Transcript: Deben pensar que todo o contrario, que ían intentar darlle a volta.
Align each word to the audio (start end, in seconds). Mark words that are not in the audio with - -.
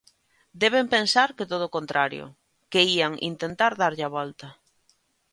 Deben 0.63 0.85
pensar 0.95 1.27
que 1.37 1.49
todo 1.51 1.63
o 1.67 1.73
contrario, 1.77 2.25
que 2.71 2.81
ían 2.95 3.13
intentar 3.31 3.71
darlle 3.81 4.03
a 4.05 4.13
volta. 4.17 4.47